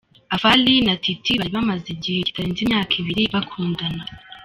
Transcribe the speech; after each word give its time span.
afari 0.35 0.73
na 0.85 0.93
Titie 1.03 1.37
bari 1.39 1.51
bamaze 1.57 1.87
igihe 1.95 2.19
kitarenze 2.27 2.59
imyaka 2.63 2.93
ibiri 3.01 3.23
bakundana. 3.33 4.03